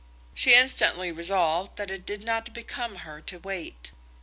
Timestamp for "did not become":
2.07-2.95